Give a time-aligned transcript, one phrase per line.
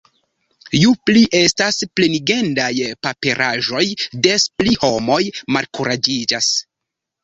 [0.83, 2.71] Ju pli estas plenigendaj
[3.09, 3.85] paperaĵoj,
[4.27, 5.23] des pli homoj
[5.57, 6.55] malkuraĝiĝas.